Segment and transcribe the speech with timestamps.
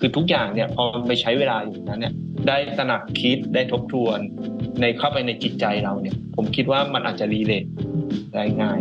[0.00, 2.14] คือทุกอย่างเนี่ยพอไปใช้เวลาอยู่นั้นเนี่ย
[2.48, 4.18] ได้ตระหนักคิดได้ทบทวน
[4.80, 7.64] ในเข้าไปในจิตใจเราเนี่ย ผมคิดว่ามันอาจจะรีเลท
[8.34, 8.80] ได้ง่าย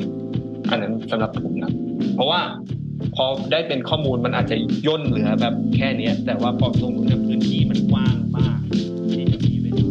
[0.70, 1.72] อันนั้นสำหรับผมนะ
[2.16, 2.42] เพราะว่า
[3.16, 4.58] พอได้เป็นข้อมูลมันอาจจะ
[4.88, 8.60] ย่นเหลือแบบแค่นี้แต่ว่าพอตรงนู้นพื้นที่มันกว้างมาก
[9.12, 9.86] ที่จะมีเวลา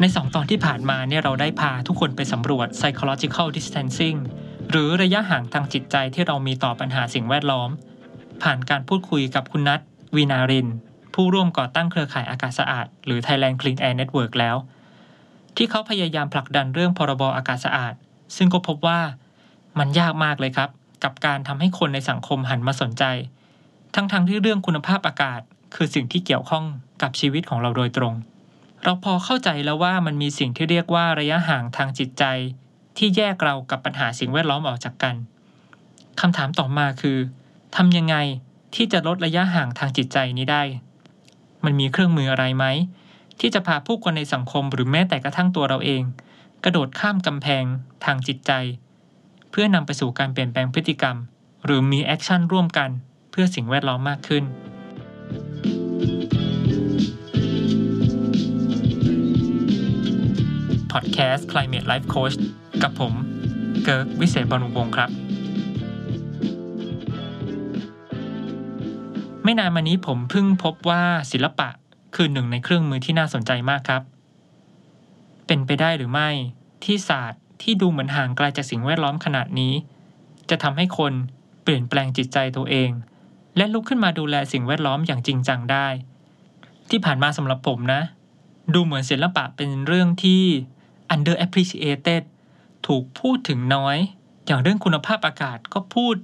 [0.00, 4.18] ใน 2 ตอนที่ผ่านมาเนี่ยเราได้พาทุกคนไปสำรวจ psychological distancing
[4.70, 7.70] หรือระยะห่างทางจิตใจที่เรามีต่อปัญหาสิ่งแวดล้อม
[8.42, 9.80] ผ่านการพูดคุยกับคุณนัท
[10.16, 10.68] วีนาริน
[11.14, 14.56] ผู้ร่วมก่อตั้งเครือข่ายอากาศสะอาด หรือ Thailand Clean Air Network แล้ว
[15.56, 17.94] ที่เขาพยายามผลักดันเรื่องพรบอากาศสะอาด
[18.36, 19.00] ซึ่งก็พบว่า
[19.78, 20.70] มันยากมากเลยครับ
[21.04, 23.04] กับการทำให้คนในสังคมหันมาสนใจ
[23.94, 25.40] ทั้งๆทที่เรื่องคุณภาพอากาศ
[25.74, 26.64] คือสิ่งที่เกี่ยวข้อง
[27.02, 28.14] กับชีวิตของเราโดยตรง
[28.84, 32.24] เราพอเข้าใจแล้วว่ามันมีสิ่งที่เรียกว่าระยะห่างทางจิตใจ
[32.98, 35.16] ที่แยกเรากับปัญหาสิ่งแวดล้อมออกจากกัน
[36.20, 37.18] คำถามต่อมาคือ
[37.76, 38.16] ทำยังไง
[38.74, 40.62] ที่จะลดระยะห่างทางจิตใจนี้ได้
[41.64, 42.64] มันมีเครื่องมืออะไรไหม
[43.40, 46.02] ที่จะพาผู้คนในสังคมหรือแม้แต่กระทั่งตัวเราเอง
[46.64, 47.64] กระโดดข้ามกำแพง
[48.04, 48.52] ทางจิตใจ
[49.50, 51.16] เพื่อนำไปสู่การเปลี่ยนแปลงพฤติกรรม
[51.64, 52.90] หรือมี action ร่วมกัน
[53.30, 54.44] เพื่อสิ่งแวดล้อมมากขึ้น
[60.92, 62.36] พอดแคสต์ Climate Life Coach
[62.82, 63.14] กับผม
[63.84, 65.10] เกิร์กวิเศษบรรลุวงครับ
[69.44, 71.68] ไม่นานมานี้ผมเพิ่งพบว่าศิลปะ
[72.14, 74.02] คือหนึ่งในเครื่องมือที่น่าสนใจมากครับ
[75.46, 76.28] เป็นไปได้หรือไม่
[76.84, 79.72] ที่ศาสตร์ที่ดูเหมือนห่างไกลจากสิ่งแวดล้อมขนาดนี้
[80.50, 81.12] จะทำให้คน
[81.62, 82.90] เปลี่ยนแปลงจิตใจตัวเอง
[83.56, 85.86] และลุกขึ้นมาดูแลสิ่งแวดล้อมอย่างจริงจังได้
[86.90, 88.00] ที่ผ่านมาสำหรับผมนะ
[88.74, 90.42] ดูเหมือนศิลปะเป็นเรื่องที่
[91.14, 92.22] underappreciated
[92.88, 93.96] ถูกพูดถึงน้อย
[94.46, 96.16] อย่างเรื่องคุณภาพอากาศก็พูด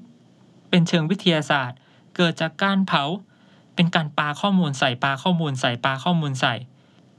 [0.70, 1.79] เป็นเชิงวิทยาศาสตร์
[2.17, 3.05] เกิดจากการเผา
[3.75, 6.55] เป็นการปาข้อมูลใส่ปาข้อมูลใส่ปาข้อมูลใส่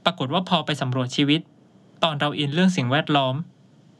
[0.04, 1.40] ปรากฏว่าพอไปสำรวจชีวิต
[2.02, 3.34] ตอนเราอินเรื่องสิ่งแวดล้อม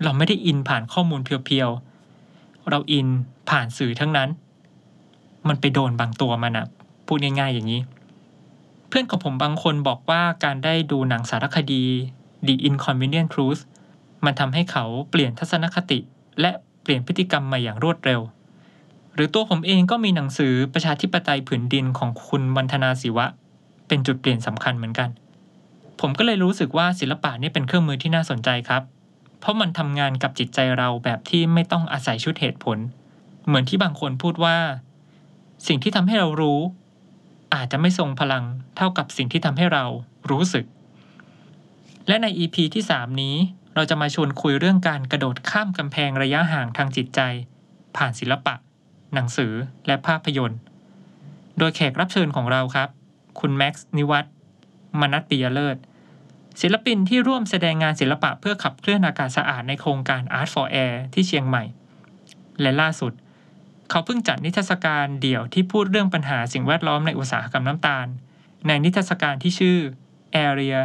[0.02, 3.06] เราไม่ได้อินผ่านข้อมูลเพียวๆ เราอิน
[3.50, 4.28] ผ่านสื่อทั้งนั้น
[5.48, 6.66] มันไปโดนบางตัวมันอะ
[7.06, 7.80] พูดง่ายๆอย่างนี้
[8.88, 11.84] เพื่อนของผมบางคนบอกว่าการได้ดูหนังสารคดี
[12.46, 13.62] The Inconvenient Truth
[14.24, 15.98] มันทำให้เขาเปลี่ยนทัศนคติ
[16.40, 16.50] และ
[16.82, 18.20] เปลี่ยนพฤติกรรมมาอย่างรวดเร็ว
[19.14, 23.26] หรือตัวผมเองก็มีหนังสือประชาธิปไตยผืนดินของคุณวันธนาศิวะ
[23.88, 25.08] เป็นจุดเปลี่ยนสำคัญเหมือนกัน
[26.00, 28.82] ผมก็เลยรู้สึกว่าศิลปะนี่เป็นเครื่องมือที่น่าสนใจครับ
[29.40, 32.78] เพราะมันทำงานกับจิตใจเราแบบที่ไม่ต้องอาศัยชุดเหตุผล
[33.46, 34.56] เหมือนที่บางคนพูดว่า
[35.66, 36.60] สิ่งที่ทำให้เรารู้
[37.54, 38.44] อาจจะไม่ทรงพลัง
[38.76, 39.84] เท่ากับสิ่งที่ทำให้เรา
[40.30, 40.64] รู้สึก
[42.08, 43.36] และใน EP ที่ 3 นี้
[43.76, 47.20] เราจะมาชวนคุยเรื่องการกระโดดข้ามกำแพงระยะห่างทางจิตใจ
[47.96, 48.54] ผ่านศิลปะ
[49.14, 49.52] หนังสือ
[49.86, 50.60] และภาพยนตร์
[51.58, 52.88] โดยแขกรับเชิญของเราครับ
[53.40, 54.26] คุณแม็กซ์นิวัต
[55.00, 55.76] มนัตปิยเลิศ
[56.60, 61.64] ศิลปินที่ร่วมแสดงงานศิลปะเพื่อขับเคลื่อนอากาศสะอาดในโครงการ Art for Air ที่เชียงใหม่
[62.60, 63.12] และล่าสุด
[63.90, 68.06] เขาเพิ่งจัดนิทรรศการเดี่ยวที่พูดเรื่องปัญหาสิ่งแวดล้อมในอุตสาหกรรมน้ำตาล
[68.66, 69.78] ในนิทรรศการที่ชื่อ
[70.46, 70.76] Area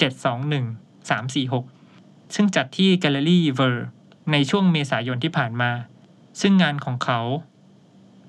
[0.00, 1.75] 721 346
[2.34, 3.76] ซึ่งจัดที่ Gallery Ver
[4.32, 5.70] ในช่วงเมษายนที่ผ่านมา
[6.40, 7.20] ซึ่งงานของเขา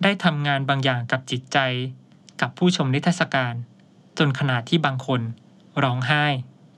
[0.04, 1.58] ได้ทำงานบางอย่างกับจิตใจ
[2.42, 3.54] กับผู้ชมนิทรรศการ
[4.18, 5.22] จนขนาดที่บางคน
[5.84, 6.26] ร้องไห้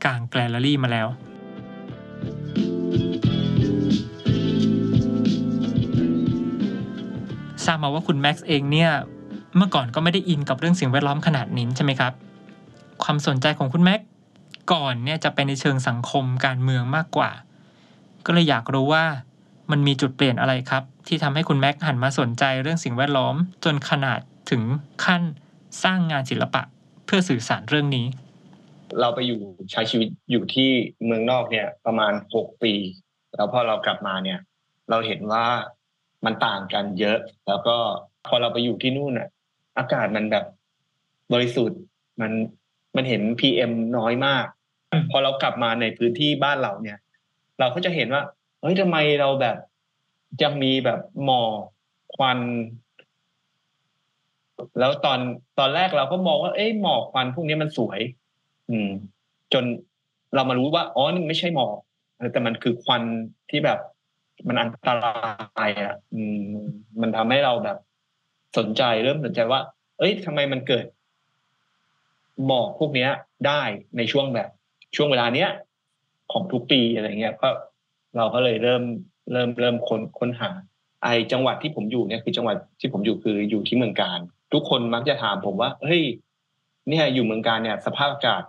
[0.03, 1.07] กลางแกลเลอรี่มาแล้ว
[7.65, 8.91] ทราบมาว่าคุณแม็กซ์เองเนี่ย
[9.55, 12.13] เมื่อก่อนก็ไม่ได้อินกับเรื่องสิ่งแวดล้อมขนาดนี้ใช่ไหมครับ
[13.03, 14.08] ความสนใจของคุณแม็กซ์
[14.71, 17.31] ก่อนเนี่ยจะไปในเชิงสังคมการเมืองมากกว่า
[18.25, 19.05] ก็เลยอยากรู้ว่า
[19.71, 24.19] มันมีจุดเปลี่ยนอะไรครับ ที่ทำให้คุณแม็กหันมาสนใจเรื่องสิ่งแวดล้อม จนขนาด
[24.49, 24.61] ถึง
[25.05, 25.21] ขั้น
[25.83, 26.61] สร้างงานศิลปะ
[27.05, 28.05] เพื่อสื่อสารเรื่องนี้
[28.99, 29.39] เราไปอยู่
[29.71, 30.69] ใช้ชีวิตอยู่ที่
[31.05, 32.73] เมืองนอกเนี่ยประมาณหกปี
[33.35, 34.39] แล้วพอเรากลับมาเนี่ย
[34.89, 35.45] เราเห็นว่า
[36.25, 37.75] มันต่างกันเยอะ แล้วก็
[38.27, 39.29] พอเราไปอยู่ที่นู่นอะ
[39.77, 40.45] อากาศมันแบบ
[41.33, 41.79] บริสุทธิ์
[42.21, 42.31] มัน
[42.95, 44.45] มันเห็นพีเอมน้อยมาก
[45.11, 46.97] พอเรากลับมาในพื้นที่บ้านเราเนี่ย
[47.59, 48.23] เราก็จะเห็นว่า
[48.61, 49.57] เฮ้ยทำไมเราแบบ
[50.43, 51.51] ยังมีแบบหมอก
[52.15, 52.39] ควัน
[54.79, 55.19] แล้วตอน
[55.59, 57.99] ตอนแรกเราก็มองว่า เอ้ยหมอกควันพวกนี้มันสวย
[58.69, 58.89] อืม
[59.53, 59.63] จน
[60.35, 61.77] เรามารู้ว่าอ๋อนี่ไม่ใช่หมอก
[62.33, 63.03] แต่มันคือควัน
[63.49, 63.79] ที่แบบ
[64.47, 66.43] มันอันตรายอะ อืม
[67.01, 67.77] มันทำให้เราแบบ
[68.57, 69.61] สนใจเริ่มสนใจว่า
[69.99, 70.85] เอ้ยทำไมมันเกิด
[72.45, 73.09] หมอกพวกเนี้ย
[73.47, 73.61] ได้
[73.97, 74.49] ในช่วงแบบ
[74.95, 75.49] ช่วงเวลาเนี้ย
[76.31, 77.49] ของทุกปีอะไรเงี้ยก็
[78.17, 78.83] เราก็เลยเริ่ม
[79.31, 80.49] เริ่มเริ่มค้นค้นหา
[81.03, 84.19] ไอจังหวัดที่ผมอยู่เนี่ยคือจังหวัดที่ผมอยู่คืออยู่ที่เมืองการ
[84.53, 86.03] ทุกคนมักจะถามผมว่าเฮ้ย
[86.89, 88.43] เนี่ยอยู่เมืองการเนี่ย สภาพอากาศ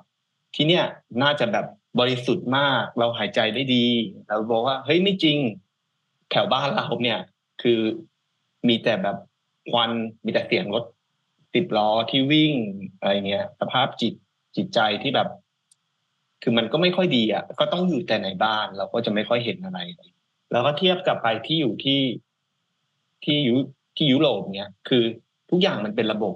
[0.54, 0.84] ที่เนี่ย
[1.22, 1.66] น่าจะแบบ
[2.00, 3.86] บริสุทธิ์มาก เราหายใจได้ดี
[4.28, 5.38] เราบอกว่าเฮ้ยไม่จริง
[6.30, 7.18] แถวบ้านเราเนี่ย
[7.62, 7.80] คือ
[8.68, 9.16] มีแต่แบบ
[9.70, 9.90] ควัน
[10.24, 10.84] มีแต่เสียงรถ
[11.54, 12.52] ติดล้อที่วิ่ง
[12.98, 14.14] อะไรเงี้ย สภาพจิต
[14.56, 15.28] จิตใจที่แบบ
[16.42, 19.78] คือมันก็ไม่ค่อยดีอะก็ต้องอยู่แต่ในบ้านเราก็จะไม่ค่อยเห็นอะไร
[20.52, 22.00] แล้วก็เทียบกับไปที่อยู่ที่
[23.24, 23.56] ที่ยุ
[23.96, 25.02] ที่ยุโรปเนี้ยคือ
[25.50, 26.34] ทุกอย่างมันเป็นระบบ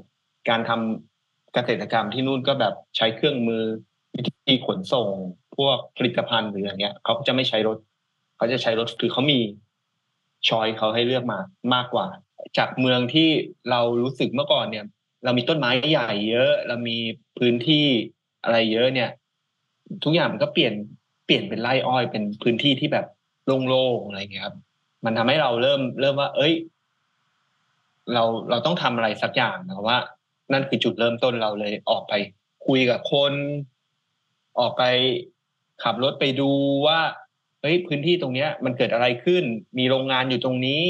[0.48, 3.62] การทำเกษตรกรรมที่นู่นก็แบบใช้เครื่องมือ
[4.14, 5.08] วิธีขนส่ง
[5.56, 7.78] พวกผลิตภัณฑ์หรืออะไรเงี้ยเขาจะไม่ใช้รถ
[8.36, 9.40] เขาจะใช้รถคือเขามี
[10.48, 11.38] ชอยเขาให้เลือกมา
[11.74, 12.06] มากกว่า
[12.58, 13.28] จากเมืองที่
[13.70, 14.84] เรารู้สึกเมื่อก่อนเนี่ย
[15.24, 16.98] เรามีต้นไม้ใหญ่เยอะ เรามี
[17.38, 17.86] พื้นที่
[18.44, 19.10] อะไรเยอะเนี่ย
[20.04, 20.74] ทุกอย่างมันก็เปลี่ยน
[21.26, 23.06] เปลี่ยนเป็นไร่อ้อยเป็นพื้นที่ที่แบบ
[23.68, 24.56] โล่งๆอะไรเงี้ยครับ
[25.04, 26.54] มันทำให้เราเริ่มเริ่มว่า เอ้ย
[28.12, 29.98] เราเราต้องทำอะไรสักอย่างนะว่า
[30.52, 32.12] นั่นคือจุดเริ่มต้นเราเลยออกไป
[32.66, 33.32] คุยกับคน
[34.58, 34.82] ออกไป
[35.82, 36.50] ขับรถไปดู
[36.86, 37.00] ว่า
[37.60, 39.44] เฮ้ยพื้นที่ตรงเนี้ย มันเกิดอะไรขึ้น
[39.78, 40.80] มีโรงงานอยู่ตรงนี้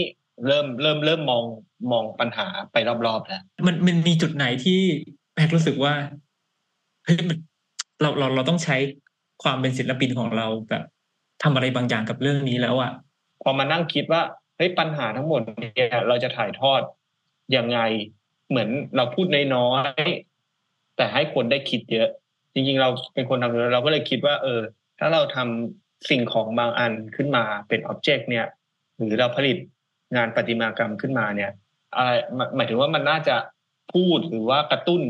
[0.46, 1.44] เริ่มเริ่มเริ่มมอง
[1.92, 4.80] มองปัญหาไปรอบๆแล้วมันมันมีจุดไหนที่
[5.34, 5.94] แม็กรู้สึกว่า
[7.04, 7.38] เฮ้ยมัน
[8.00, 8.76] เราเราเราต้องใช้
[9.42, 10.84] ความเป็นศิลปินของเราแบบ
[11.42, 12.92] ทำอะไรบางอย่างกับเรื่องนี้แล้วอะ
[13.42, 14.22] พอมานั่งคิดว่า
[14.56, 16.82] เฮ้ยปัญหาทั้งหมดเนี่ยเราจะถ่ายทอด
[17.56, 17.78] ยังไง
[18.48, 19.70] เหมือนเราพูดน้อ
[20.06, 22.08] ยๆแต่ให้คนได้คิดเยอะ
[22.54, 24.60] จริง ๆ เราเป็นคนทำเราก็เลยคิดว่า เออ
[24.98, 28.46] ถ้าเราทำสิ่งของบางอันขึ้นมาเป็นอ็อบเจกต์เนี่ย
[28.96, 29.56] หรือเราผลิต
[30.16, 31.50] งานประติมากรรมขึ้นมาเนี่ย
[31.96, 32.10] อะไร
[32.56, 33.36] หมายถึงว่ามันน่าจะ
[33.94, 35.02] พูดหรือว่ากระตุ้น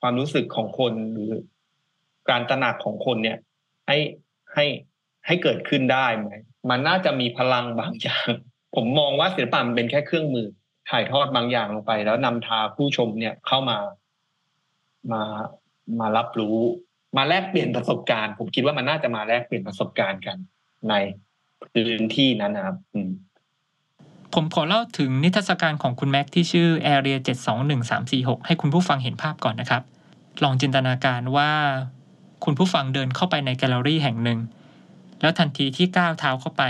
[0.00, 1.32] ความรู้สึกของคนหรือ
[2.30, 3.38] การตระหนักของคนเนี่ย
[3.86, 3.98] ให้
[4.54, 4.66] ให้
[5.26, 6.30] ให้เกิดขึ้นได้ไหม
[6.70, 8.28] มันน่าจะมีพลังบางอย่าง
[8.76, 10.46] ผมมองว่าศิลปะมันเป็นแค่เครื่องมือ
[10.90, 13.78] ถ่ายทอดบางอย่างลงไป แล้วนำทาผู้ชมเนี่ยเข้ามา
[15.12, 15.22] มา
[16.00, 16.58] มารับรู้
[17.16, 20.36] มาแลกเปลี่ยนประสบการณ์ ผมคิดว่ามันน่าจะมาแลกเปลี่ยนประสบการณ์กัน
[20.90, 20.94] ใน
[21.72, 22.76] พื้นที่นั้นนะครับ
[24.34, 27.18] ผมขอเล่าถึงนิทรรศการของคุณแม็กที่ชื่อ Area
[27.80, 29.82] 721346 ให้คุณผู้ฟังเห็นภาพก่อนนะครับ
[30.44, 31.50] ลองจินตนาการว่า
[32.44, 34.38] คุณผู้ฟังเดินเข้าไปในแกลเลอรี่แห่งหนึ่ง
[35.20, 36.62] แล้วทันทีที่ก้าวเท้าเข้าไป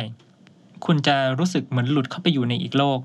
[0.84, 3.00] คุณจะรู้สึกเหมือนหลุดเข้าไปอยู่ในอีกโลก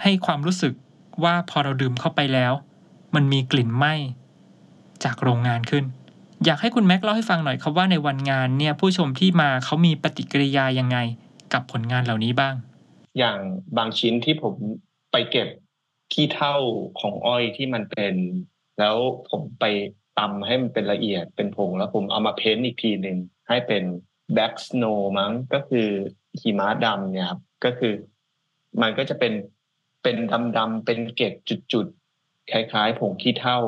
[0.03, 0.75] ให้ความรู้สึก
[1.25, 2.53] ว่าพอเราดื่มเข้าไปแล้ว
[3.15, 3.95] มันมีกลิ่นไหม้
[5.05, 5.85] จากโรงงานขึ้น
[6.45, 10.99] อยากให้คุณแม็กเล่าให้ฟังหน่อยครับว่าในวันงานเนี่ยผู้ชมที่มาเขามีปฏิกิริยายังไง
[11.53, 12.55] กับผลงานเหล่านี้บ้าง
[13.19, 13.39] อย่าง
[13.77, 14.55] บางชิ้นที่ผม
[15.13, 15.49] ไปเก็บ
[16.13, 16.57] ขี้เท่า
[17.01, 18.15] ของอ้อยที่มันเป็น
[18.79, 18.97] แล้ว
[19.31, 19.65] ผมไป
[20.19, 23.85] ตำให้มันเป็นละเอียดเป็นผงแล้วผมเอามาเพ้นอีกทีหนึ่งให้เป็น
[24.35, 24.85] แบ็กสโน
[25.19, 25.89] มั้งก็คือ
[26.41, 27.95] หิมะดำเนี่ยครับก็คือ
[28.83, 29.33] มันก็จะเป็น
[30.03, 30.17] เป็น
[30.57, 31.33] ดำๆเป็นเกล็ด
[31.73, 33.59] จุดๆคล้ายๆผงขี้เท่า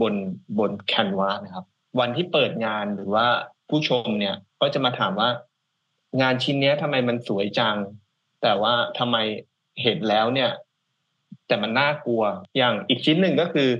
[0.00, 0.14] บน
[0.58, 1.66] บนแคนวาสนะครับ
[2.00, 3.26] วันที่เปิดงานหรือว่า
[3.68, 5.30] ผู้ชมเนี่ย ก็จะมาถามว่า
[6.20, 7.76] งานชิ้นนี้ทำไมมันสวยจัง
[8.42, 9.16] แต่ว่าทำไม
[9.82, 10.50] เห็นแล้วเนี่ย
[11.50, 12.22] แต่มันน่ากลัว
[12.56, 13.70] อย่างอีกชิ้นหนึ่งก็คือ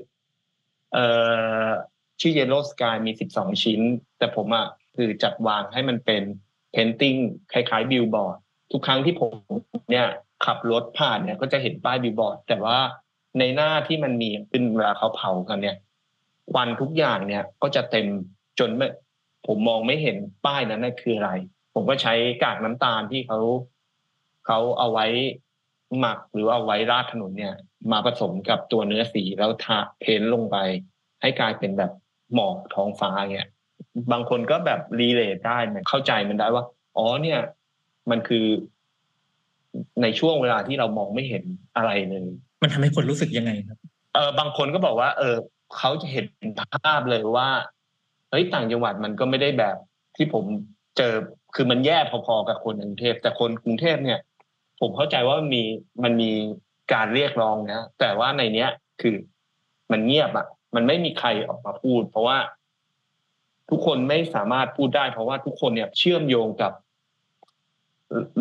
[0.92, 1.06] เอ่
[1.64, 1.66] อ
[2.20, 3.80] ชื่อ Yellow Sky มี12ชิ้น
[4.18, 6.22] แต่ผมอะคือจัดวางให้มันเป็น
[6.72, 7.14] painting
[7.52, 8.38] คล้ายๆบิลบอร์ด
[8.72, 9.34] ทุกครั้งที่ผม
[9.90, 10.06] เนี่ย
[10.44, 12.78] ขับรถผ่านเนี่ย ก็จะเห็นป้ายบิลบอร์ดแต่ว่า
[13.38, 15.76] ในหน้าที่มันมีควันเวลาเขาเผากันเนี่ย
[16.56, 18.06] ควันทุกอย่างเนี่ยก็จะเต็ม
[18.58, 18.86] จนไม่
[19.46, 21.30] ผมมองไม่เห็นป้ายนั้นนั่นคืออะไร
[21.74, 23.40] ผมก็ใช้กากน้ำตาลที่เขา
[24.46, 25.06] เขาเอาไว้
[25.98, 27.54] หมักหรือเอาไว้ราดถนนเนี่ย
[27.92, 30.56] มาผสมกับตัวเนื้อสีแล้วทา paint ลงไป
[31.20, 31.92] ให้กลายเป็นแบบ
[32.34, 33.48] หมอกท้องฟ้าเนี่ย
[34.12, 36.64] บางคนก็แบบรีเลทได้เข้าใจมันได้ว่า
[36.96, 37.38] อ๋อเนี่ย
[38.10, 38.46] มันคือ
[40.02, 41.44] ในช่วงเวลาที่เรามองไม่เห็น
[41.76, 42.22] อะไรเลย
[42.62, 43.78] มันทำให้คนรู้สึกยังไงครับ
[44.14, 45.36] เออบางคนก็บอกว่า เออ
[45.76, 46.26] เขาจะเห็น
[46.84, 47.48] ภาพเลยว่า
[48.30, 49.76] เฮ้ยต่างจังหวัดมันก็ไม่ได้แบบ
[50.16, 50.44] ที่ผม
[50.96, 51.14] เจอ
[51.54, 54.18] คือมันแย่พอๆกับคนกรุงเทพแต่คนกรุงเทพเนี่ย
[54.80, 55.62] ผมเข้าใจว่ามันมี
[56.04, 56.30] มันมี
[56.92, 58.70] การเรียกร้องนะแต่ว่าในเนี้ย
[59.00, 59.14] คือ
[59.92, 62.38] มันเงียบอะมันไม่มีใครออกมาพูด เพราะว่า
[63.70, 66.72] ทุกคนไม่สามารถพูดได้ เพราะว่าทุกคนเนี่ยเชื่อมโยงกับ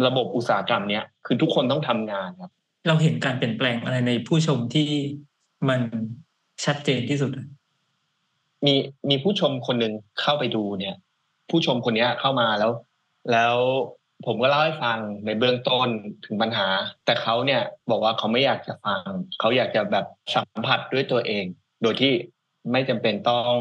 [0.05, 2.51] ระบบอุตสาหกรรมเนี้ยคือทุกคนต้องทำงานครับ
[2.87, 4.89] เราเห็นการเปลี่ยนแปลงอะไรในผู้ชมที่
[5.69, 5.81] มัน
[6.65, 7.31] ชัดเจนที่สุด
[8.65, 8.73] มี
[9.09, 10.95] มีผู้ชมคนหนึ่งเข้าไปดูเนี่ย
[11.49, 12.71] ผู้ชมคนเนี้ยเข้ามาแล้ว
[13.31, 13.55] แล้ว
[14.25, 15.87] ผมก็เล่าให้ฟังในเบื้องต้น
[16.25, 16.67] ถึงปัญหา
[17.05, 19.01] แต่เขาเนี่ยบอกว่าเขาไม่อยากจะฟัง
[19.39, 21.45] เขาอยากจะแบบสัมผัสด้วยตัวเอง
[21.81, 22.13] โดยที่
[22.71, 23.53] ไม่จำเป็นต้อง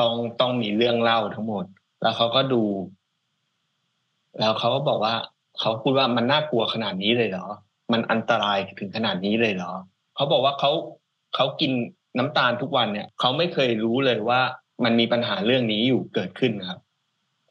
[0.00, 1.64] ต้องต้องมีเรื่องเล่าทั้งหมด
[2.02, 2.62] แล้วเขาก็ดู
[4.40, 5.14] แล้วเขาก็บอกว่า
[5.60, 7.46] เขาพูดว่ามันน่ากลัวขนาดนี้เลยเหรอ
[7.92, 9.72] มันอันตรายถึงขนาดนี้เลยเหรอ
[10.14, 10.72] เขาบอกว่าเขา
[11.34, 11.72] เขากิน
[12.18, 14.40] น้ำตาลทุกวันเนี่ย เขาไม่เคยรู้เลยว่า
[14.84, 16.80] มันมีปัญหาเรื่องนี้อยู่เกิดขึ้นครับ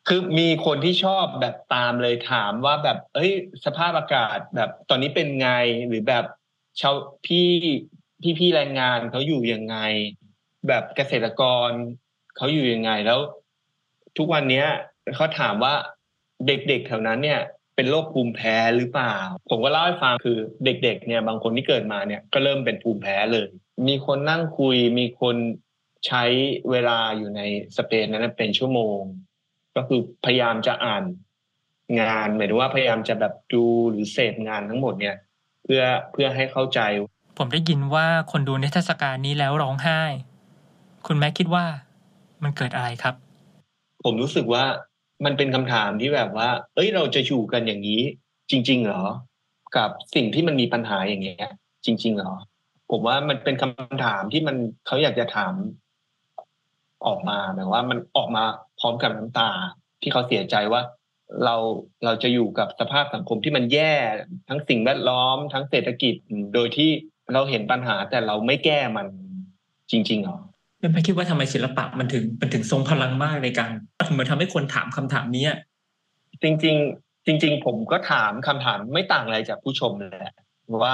[0.08, 3.32] คือมีคนที่ชอบแบบตามเลยถามว่าแบบ เอ้ย
[3.66, 5.50] สภาพอากาศแบบตอนนี้เป็นไง
[5.88, 6.26] หรือแบบ
[6.82, 6.96] ชาว
[7.26, 7.48] พี่
[8.22, 9.78] พี่พี่แรงงานเขาอยู่ยังไง
[10.68, 11.70] แบบเกษตรกร
[12.38, 13.20] เขาอยู่ยังไงแล้ว
[14.18, 14.68] ทุกวันเนี้ย
[15.16, 15.74] เขาถามว่า
[16.48, 17.40] เด็กๆแถวนั้นเนี่ย
[17.76, 19.16] เป็นโรคภูมิแพ้หรือเปล่า
[19.50, 23.48] ผมก็เล่าให้ฟังคือเด็ก ๆ เนี่ย บางคนที่เกิดมาเนี่ยก็เริ่มเป็นภูมิแพ้เลย
[23.88, 25.36] มีคนนั่งคุยมีคน
[26.08, 26.24] ใช้
[26.72, 27.42] เวลาอยู่ใน
[27.78, 29.00] สเปนนั้นเป็นชั่วโมง
[29.77, 31.03] ก็คือพยายามจะอ่าน
[32.01, 35.15] งานหมายถึงว่าพยายามจะแบบดูหรือเสพงานทั้งหมดเนี่ย
[35.63, 36.79] เพื่อเพื่อให้เข้าใจ
[37.38, 40.01] ผมได้ยินว่าคนดูนิทรรศการนี้แล้วร้องไห้
[41.07, 41.65] คุณแม่คิดว่า
[42.43, 43.15] มันเกิดอะไรครับ
[44.03, 44.63] ผมรู้สึกว่า
[45.25, 48.01] มันเป็นคำถามที่แบบว่า เอ้ยเราจะอยู่กันอย่างนี้
[48.51, 49.03] จริง ๆ เหรอ
[49.77, 51.51] กับสิ่งที่มันมีปัญหาอย่างเงี้ย
[51.86, 52.34] จริง ๆ เหรอ
[52.91, 54.55] ผมว่ามันเป็นคำถามที่มัน
[54.88, 55.53] เขาอยากจะถาม
[57.07, 58.43] ออกมาหมายว่ามันออกมา
[58.79, 59.50] พร้อมกับน้ำตา
[60.01, 60.81] ที่เขาเสียใจว่า
[61.43, 61.55] เรา
[62.05, 63.93] เราจะอยู่กับสภาพสังคมที่มันแย่
[64.50, 66.13] ทั้งสิ่งแวดล้อม ทั้งเศรษฐกิจ
[66.53, 66.89] โดยที่
[67.34, 69.07] เราเห็นปัญหาแต่เราไม่แก้มัน
[69.91, 70.38] จริงๆเหรอ
[70.93, 73.72] ไม่คิดว่าทำไมศิลปะมันถึงมันถึงทรงพลังมากในการ
[74.07, 75.46] ถึงมาทำให้คนถามคำถามนี้
[76.43, 80.34] จริง ๆ จริง ๆ ผมก็ถามคำถามไม่ต่างอะไรจากผู้ชมเลยแหละ
[80.84, 80.93] ว่า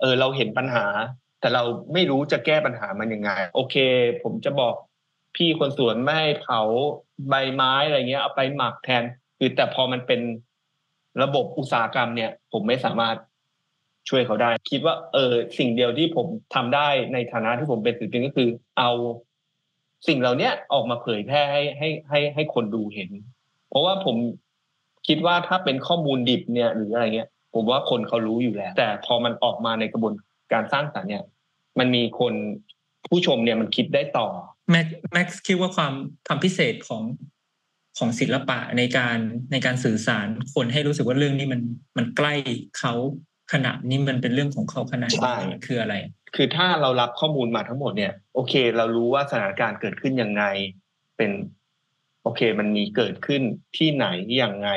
[0.00, 0.84] เออเราเห็นปัญหา
[1.40, 3.76] แต่เราไม่รู้จะแก้ปัญหามันยังไง โอเค
[4.22, 4.74] ผมจะบอก
[5.38, 6.60] พี่คนสวนไม่ให้เผา
[7.28, 9.02] ใบไม้อะไรเงี้ยเอาไปหมักแทน
[9.38, 10.20] คือแต่พอมันเป็น
[11.22, 13.16] ระบบอุตสาหกรรมเนี่ย ผมไม่สามารถ
[14.08, 18.90] ช่วยเขาได้ คิดว่า เออ สิ่งเดียวที่ผมทำได้ในฐานะที่ผมเป็นศิลปินก็คือ เอา
[20.08, 23.10] สิ่งเหล่านี้ออกมาเผยแพร่ให้ให้ให้ให้คนดูเห็น
[23.68, 24.16] เพราะว่าผม
[25.06, 30.14] คิดว่าถ้าเป็นข้อมูลดิบเนี่ย หรืออะไรเงี้ย ผมว่าคนเขารู้อยู่แล้ว แต่พอมันออกมาในกระบวน
[30.52, 31.24] การสร้างสรรค์เนี่ย
[31.78, 32.34] มันมีคน
[33.10, 34.28] ผู้ชมเนี่ยมันคิดได้ต่อ
[34.70, 35.92] แม็กแม็กคิดว่าความ
[36.26, 37.02] ความพิเศษของ
[37.98, 39.18] ของศิลปะในการ
[39.52, 41.60] ในการสื่อสารคนให้รู้สึกว่าเรื่องนี้มัน
[41.96, 42.34] มันใกล้
[42.78, 42.94] เขา
[43.52, 45.94] ขนาดนี้มันเป็นเรื่องของเขาขนาดนี้คืออะไร
[46.36, 50.44] คือถ้าเรารับข้อมูลมาทั้งหมดเนี่ย โอเค เรารู้ว่าสถานการณ์เกิดขึ้นยังไง
[51.16, 51.30] เป็น
[52.22, 53.42] โอเค มันมีเกิดขึ้น
[53.76, 54.06] ที่ไหน
[54.42, 54.70] ยังไง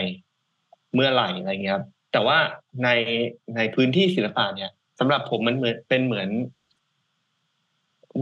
[0.94, 2.38] เมื่อไหร่อะไรเงี้ยครับแต่ว่า
[2.84, 2.90] ใน
[3.56, 6.30] ในพื้นที่ศิลปะเนี่ยสำหรับผมมันเหมือนเป็นเหมือน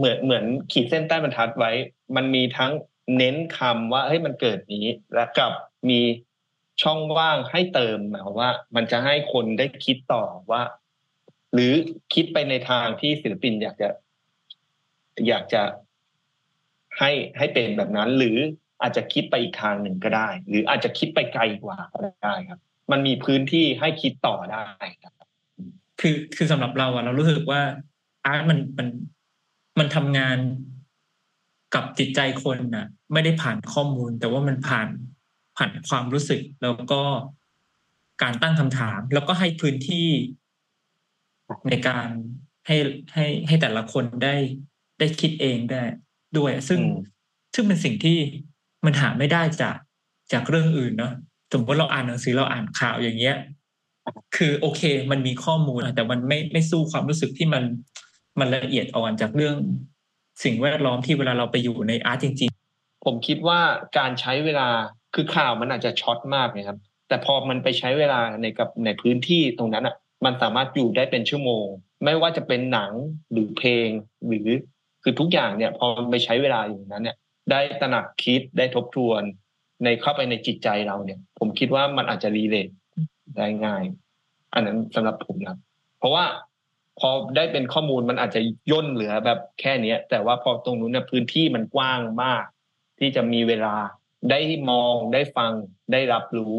[0.00, 1.72] เหมือนเหมือนขีดเส้นใต้บรรทัดไว้
[2.16, 2.72] มันมีทั้ง
[3.16, 5.52] เน้นคำว่าเฮ้ยมันเกิดนี้ แล้วกับ
[5.90, 6.00] มี
[6.82, 10.62] ช่องว่างให้เติมหมายความว่า มันจะให้คนได้คิดต่อว่า
[11.54, 11.72] หรือ
[12.14, 13.88] คิดไปในทางที่ศิลปินอยากจะ
[15.28, 15.62] อยากจะ
[16.98, 18.38] ให้ให้เป็นแบบนั้น หรือ
[18.82, 22.60] อาจจะคิดไปอีกทางหนึ่งก็ได้ หรืออาจจะคิดไปไกลกว่าก็ได้ครับ
[22.92, 24.64] มันมีพื้นที่ให้คิดต่อได้
[25.02, 25.14] ครับ
[26.00, 27.60] คือคือสำหรับเราอะเรารู้สึกว่า
[28.26, 28.88] อาร์ตมันมัน
[29.78, 30.38] มันทำงาน
[31.74, 34.88] กับจิตใจคนน่ะ ไม่ได้ผ่านข้อมูล แต่ว่ามันผ่าน
[35.56, 37.02] ผ่านความรู้สึก แล้วก็
[38.22, 40.08] การตั้งคำถาม แล้วก็ให้พื้นที่
[41.68, 42.08] ในการ
[42.66, 42.76] ให้
[43.14, 44.36] ให้ให้แต่ละคนได้
[44.98, 45.82] ได้คิดเองได้
[46.38, 46.80] ด้วย ซึ่ง
[47.54, 48.18] ซึ่งเป็นสิ่งที่
[48.84, 49.76] มันหาไม่ได้จาก
[50.32, 51.12] จากเรื่องอื่นเนาะ
[51.52, 53.36] สมมติเราอ่านหนังสือเราอ่านข่าวอย่างเงี้ย
[54.36, 57.62] คือโอเค มันมีข้อมูลแต่มันไม่ไม่สู้ความรู้สึกที่มัน
[58.40, 59.56] มันละเอียดอ่อนจากเรื่อง
[60.44, 63.60] สิ่งแวดล้อมที่เวลาเราไปอยู่ในอาร์ตจริง ๆ ผมคิดว่า
[63.98, 64.68] การใช้เวลา
[65.14, 66.78] คือข่าวมันอาจจะช็อตมากนะครับ
[67.08, 69.94] แต่พอมันไปใช้เวลาในกับในพื้นที่ตรงนั้นอะ
[70.24, 71.66] มันสามารถอยู่ได้เป็นชั่วโมง
[72.04, 72.92] ไม่ว่าจะเป็นหนัง
[73.32, 73.88] หรือเพลง
[74.26, 74.48] หรือ
[75.02, 77.16] คือทุกอย่างเนี่ย พอมันไปใช้เวลาอย่างนั้นเนี่ย
[77.50, 79.22] ได้ตระหนักคิดได้ทบทวน
[79.84, 82.68] ในเข้าไปในจิตใจเราเนี่ย ผมคิดว่ามันอาจจะรีเลท
[83.36, 83.82] ได้ง่าย
[84.54, 85.56] อันนั้นสำหรับผมนะ
[85.98, 86.24] เพราะว่า
[87.00, 88.40] พอได้เป็นข้อมูลมันอาจจะ
[88.70, 92.44] ย่นเหลือแบบแค่เนี้ย แต่ว่าพอตรงนู้นเนี่ยพื้นที่มันกว้างมาก
[92.98, 93.76] ที่จะมีเวลา
[94.30, 94.40] ได้
[94.70, 95.52] มองได้ฟัง
[95.92, 96.58] ได้รับรู้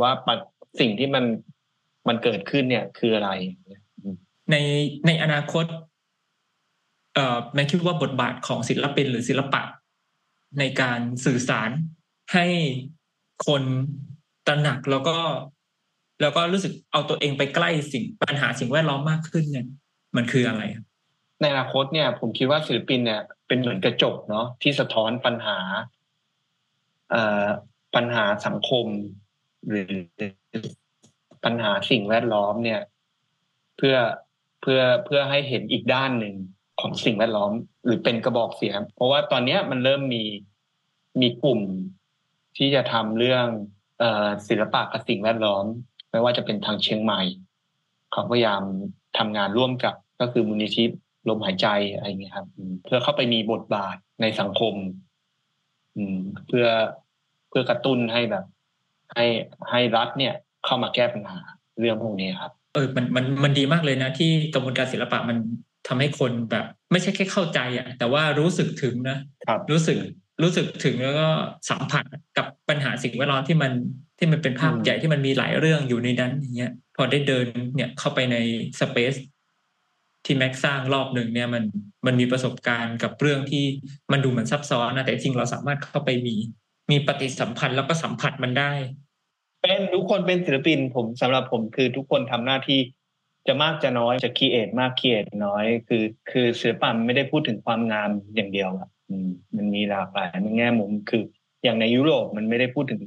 [0.00, 0.12] ว่า
[0.80, 1.24] สิ่งที่มัน
[2.08, 3.30] มันเกิดขึ้นเนี่ยคืออะไร
[4.50, 4.56] ใน
[5.06, 5.64] ในอนาคต
[7.14, 9.62] เอ่อแม่คิดว่าบทบาทของศิลปินหรือศิลปะ
[10.58, 11.70] ในการสื่อสาร
[12.32, 12.46] ให้
[13.46, 13.62] คน
[14.46, 15.16] ตระหนักแล้วก็
[16.20, 19.66] แล้วก็รู้สึกเอาตัวเองไปใกล้สิ่งปัญหาสิ่งแวดล้อมมากขึ้นเนี่ย
[20.16, 20.62] มันคืออะไร
[21.40, 25.58] ในอนาคตเนี่ย ผมคิดว่าศิลปินเนี่ย เป็นเหมือนกระจกเนาะที่สะท้อนปัญหา
[27.10, 27.46] เอ่อ
[27.94, 28.86] ปัญหาสังคม
[29.68, 29.90] หรือ
[31.44, 32.80] ปัญหาสิ่งแวดล้อมเนี่ย
[33.76, 33.96] เพื่อ
[34.62, 36.34] เพื่อเพื่อให้เห็นอีกด้านหนึ่ง
[36.80, 37.52] ของสิ่งแวดล้อม
[37.84, 40.24] หรือเป็นกระบอกเสียง เพราะว่าตอนนี้มันเริ่มมี
[41.20, 41.60] มีกลุ่ม
[42.56, 43.46] ที่จะทำเรื่อง
[44.48, 45.64] ศิลปะกับสิ่งแวดล้อม
[46.10, 47.20] ไม่ว่าจะเป็นทางเชียงใหม่
[48.12, 48.62] เขาพยายาม
[49.18, 50.84] ทำงานร่วมกับก็คือมูลนิธิ
[51.28, 52.46] ลมหายใจอะไรเงี้ยครับ
[52.84, 54.74] เพื่อเข้าไปมีบทบาทในสังคม
[55.96, 56.66] อืม เพื่อ
[57.48, 58.44] เพื่อกระตุ้นให้แบบ
[59.14, 59.24] ให้
[59.70, 61.40] ให้รัฐเนี่ยเข้ามาแก้ปัญหา
[61.80, 65.36] เรื่องพวกนี้ครับ เออมันมันมันดีมากเลยนะ ที่กระบวนการศิลปะมัน
[65.88, 69.96] ทำให้คนแบบ ไม่ใช่แค่เข้าใจอะ แต่ว่ารู้สึกถึงนะครับรู้สึก
[70.42, 71.28] รู้สึกถึงแล้วก็
[71.70, 72.04] สัมผัส
[72.38, 73.72] กับปัญหาสิ่งแวดล้อมที่มัน
[74.18, 78.36] ที่มันเป็นภาพใหญ่ที่มันมีหลายเรื่องอยู่ในนั้นอย่างเงี้ย พอได้เดินเนี่ยเข้าไปใน
[78.80, 79.14] space
[80.24, 81.64] ที่แม็กสร้างรอบหนึ่งเนี่ยมัน
[82.06, 83.64] มันมีประสบการณ์กับเรื่องที่
[84.12, 86.34] มันดูเหมือนซับซ้อนนะแต่จริงเราสามารถเข้าไปมี
[86.90, 88.72] มีปฏิสัมพันธ์แล้วก็สัมผัสมันได้
[89.62, 92.80] เป็นทุกคนเป็นศิลปินผมสำหรับผมคือทุกคนทำหน้าที่
[93.48, 98.88] จะมากจะน้อยจะ create มาก create น้อย คือ คือศิลปะมันไม่ได้พูดถึงความงามอย่างเดียวอะ
[99.56, 101.22] มันมีหลากหลายมันแง่มุมคือ
[101.64, 103.02] อย่างในยุโรปมันไม่ได้พูดถึง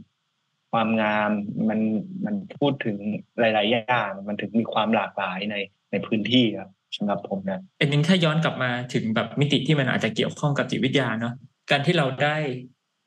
[0.72, 1.32] ความงาม
[1.70, 1.80] มัน
[2.26, 2.98] มันพูดถึง
[3.40, 5.56] หลาย ๆ อย่างมันถึงมีความหลากหลายใน
[5.92, 11.34] ในพื้นที่ครับสำหรับผมนะอันนี้ถ้าย้อนกลับมาถึงแบบมิติที่มันอาจจะเกี่ยวข้องกับจิตวิทยาเนาะ
[11.72, 12.38] การที่เราได้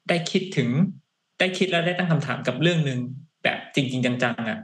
[0.09, 0.69] ได้คิดถึง
[1.39, 2.99] ได้คิดแล้วได้ตั้งคำถามกับเรื่องหนึ่ง
[3.43, 4.59] แบบจริง ๆ จัง ๆ อะ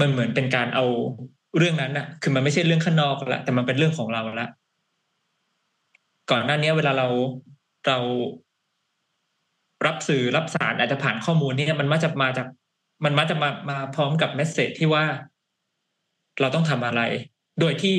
[0.00, 0.84] มันเหมือนเป็นการเอา
[1.58, 4.46] เรื่องนั้นอะ คือมันไม่ใช่เรื่องข้างนอกละแต่มันเป็นเรื่องของเราละ
[6.30, 7.08] ก่อนหน้านี้เวลาเรา
[7.86, 7.98] เรา
[9.86, 12.46] รับสื่อรับสารอาจจะผ่านข้อมูลนี่มันมักจะมาจาก
[13.04, 15.04] มันมักจะมามาพร้อมกับเมสเซจที่ว่า
[16.40, 17.02] เราต้องทำอะไร
[17.60, 17.94] โดยที่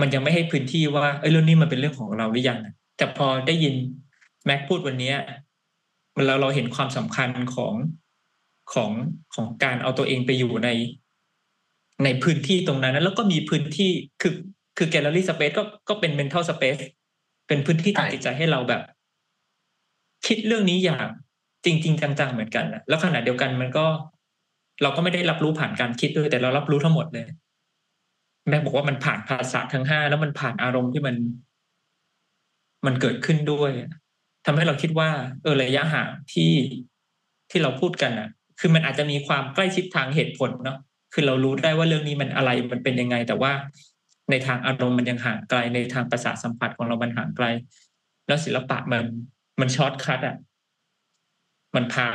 [0.00, 2.58] มันยังไม่ให้พื้นที่ว่าเอ้ยเรื่องนี้มันเป็นเรื่องของเราหรือยัง
[2.96, 3.74] แต่พอได้ยิน
[4.44, 5.12] แม็กพูดวันนี้
[6.16, 7.74] มันเราเราเห็นความสำคัญของ
[8.72, 8.90] ของ
[9.34, 10.68] ของการเอาตัวเองไปอยู่ใน
[12.04, 13.90] ในพื้นที่ตรงนั้นแล้วก็มีพื้นที่
[14.22, 14.34] คือ
[14.78, 16.76] คือแกลเลอรี่สเปซก็ก็เป็นเมนทัลสเปซ
[17.48, 18.82] เป็นพื้นที่ทางจิตใจให้เราแบบ
[20.26, 21.06] คิดเรื่องนี้อย่าง
[21.64, 23.86] จริงจริงจังๆเหมือนกันนะแล้วขณะเดียวกันมันก็
[24.82, 27.26] เราก็ไม่ได้รับรู้ผ่านการคิดด้วยแต่เรารับรู้ทั้งหมดเลย
[28.48, 31.16] แม่บอกว่ามันผ่านภาษาทั้งห้าแล้วมันผ่านอารมณ์ที่มัน
[32.86, 33.70] มันเกิดขึ้นด้วย
[34.46, 35.10] ทำให้เราคิดว่า
[35.42, 36.52] เออระยะห่างที่
[37.50, 38.28] ที่เราพูดกันอะ
[38.60, 40.78] คือมันอาจจะมีความใกล้ชิดทางเหตุผลเนาะ
[41.12, 43.52] คือเรารู้ได้ว่าเรื่องนี้มันอะไรมันเป็นยังไง แต่ว่า
[44.30, 47.46] ในทางอารมณ์มันยังห่างไกลในทางประสาทสัมผัสของเรามันห่างไกล
[48.26, 49.04] แล้วศิลปะมัน
[49.60, 50.36] มัน shortcut อะ
[51.74, 52.06] มันพา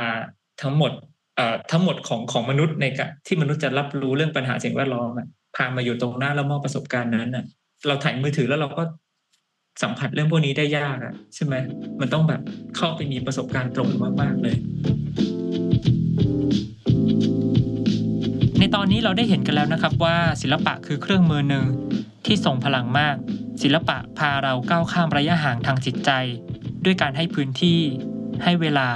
[0.62, 0.92] ทั้งหมด
[1.36, 7.44] เอ่อทั้งหมดของของมนุษย์ในกที่มนุษย์จะรับรู้เรื่องปัญหาสิ่งแวดล้อมอะพามาอยู่ตรงหน้าแล้วมอบประสบการณ์นั้นอะ
[7.86, 8.82] เราถ่ายมือถือแล้วเราก็
[9.82, 11.54] สัมผัสเรื่องพวกนี้ได้ยากอะใช่ไหม
[12.00, 12.40] มันต้องแบบ
[12.76, 13.88] เข้าไปมีประสบการณ์ตรง
[14.22, 14.56] มากๆเลย
[18.58, 21.64] ในตอนนี้เราได้เห็นกันแล้วนะครับว่าศิลปะคือเครื่องมือหนึ่ง
[22.26, 23.16] ที่ส่งพลังมาก
[23.62, 26.10] ศิลปะพาเราก้าวข้ามระยะห่างทางจิตใจ
[26.84, 27.80] ด้วยการให้พื้นที่
[28.44, 28.88] ให้เวลา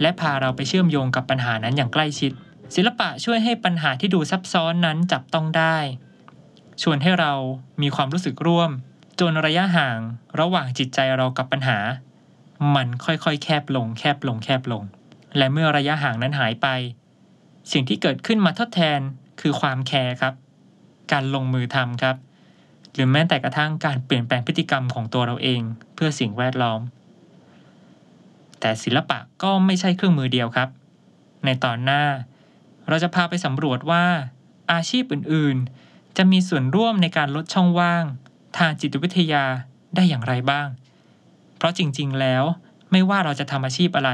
[0.00, 2.32] และพาเราไปเชื่อมโยงกับปัญหานั้นอย่างใกล้ชิด
[2.74, 5.76] ศิลปะช่วยให้ปัญหาที่ดูซับซ้อนนั้นจับต้องได้
[6.82, 7.32] ชวนให้เรา
[7.82, 8.70] มีความรู้สึกร่วม
[9.20, 9.98] จนระยะห่าง
[10.40, 11.78] ระหว่างจิตใจเรากับปัญหา
[12.74, 14.82] มันค่อยๆ แคบลง แคบลง แคบลง
[15.36, 16.66] และเมื่อระยะห่างนั้นหายไป
[17.72, 19.00] สิ่งที่เกิดขึ้นมาทดแทน
[19.40, 20.34] คือความแคร์ครับ
[21.12, 22.16] การลงมือทำครับ
[22.94, 25.60] หรือแม้แต่กระทั่งการเปลี่ยนแปลงพฤติกรรมของตัวเราเอง
[25.94, 26.80] เพื่อสิ่งแวดล้อม
[28.60, 30.68] แต่ศิลปะก็ไม่ใช่เครื่องมือเดียวครับ
[31.44, 32.02] ในตอนหน้า
[32.88, 34.04] เราจะพาไปสำรวจว่า
[34.72, 38.04] อาชีพอื่นๆ จะมีส่วนร่วมในการลดช่องว่าง
[38.58, 39.44] ทางจิตวิทยา
[39.94, 40.68] ได้อย่างไรบ้าง
[41.56, 42.44] เพราะจริงๆ แล้ว
[42.92, 44.10] ไม่ว่าเราจะทำอาชีพอะไร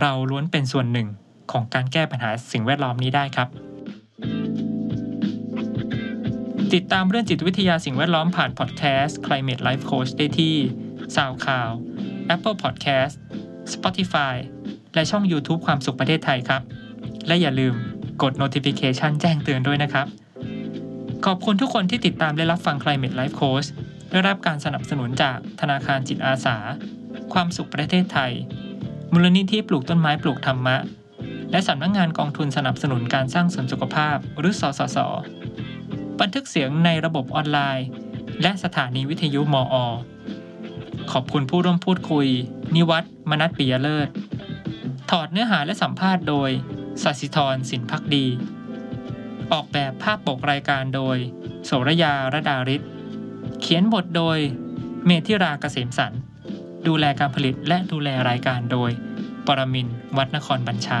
[0.00, 1.08] เราล้วนเป็นส่วนหนึ่ง
[1.52, 3.73] ของการแก้ปัญหาสิ่งแวดล้อมนี้ได้ครับ
[6.74, 10.54] ติดตามเรื่องจิตวิทยาสิ่งแวดล้อมผ่านพอดแคสต์ Climate Life Coach ได้ที่
[11.16, 11.72] SoundCloud
[12.34, 13.14] Apple Podcast
[13.74, 14.34] Spotify
[14.94, 16.62] และช่อง YouTube ความสุขประเทศไทยครับ
[17.26, 17.74] และอย่าลืม
[18.22, 20.06] กด notification แจ้งเตือนด้วยนะครับ
[21.26, 23.68] ขอบคุณทุกคนที่ติดตามและรับฟัง Climate Life Coach
[24.10, 26.56] ได้รับการสนับสนุนจากธนาคารจิตอาสา
[27.32, 28.32] ความสุขประเทศไทย
[29.12, 30.76] มูลนิธิปลูกต้นไม้ปลูกธรรมะ
[31.50, 34.98] และสำนักงงานกองทุนสนับสนุนการสร้างเสริมสุขภาพหรือสสส
[36.20, 37.86] บันทึกเสียงในระบบออนไลน์
[38.42, 39.74] และสถานีวิทยุมอ
[41.12, 42.26] ขอบคุณผู้ร่วมพูดคุย
[42.74, 44.08] นิวัฒน์มนัทปิยเลิศ
[45.10, 46.50] ถอดเนื้อหาและสัมภาษณ์โดย
[47.02, 48.26] สัสิธรสินพักดี
[49.52, 51.16] ออกแบบภาพปกรายการโดย
[51.64, 52.82] โสรยาระดาริศ
[53.60, 54.38] เขียนบทโดย
[55.06, 56.12] เมธิราเกษมสัน
[56.86, 58.90] ดูแลการผลิตและดูแลรายการโดย
[59.46, 60.88] ปรมินวัดนครบัญช